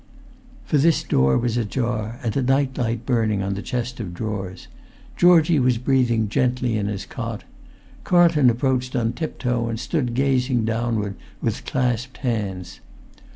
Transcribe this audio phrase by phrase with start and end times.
[0.65, 4.67] For this door was ajar, and a night light burning on the chest of drawers.
[5.15, 7.43] Georgie was breathing gently in his cot.
[8.03, 12.79] Carlton approached on tip toe, and stood gazing downward with clasped hands.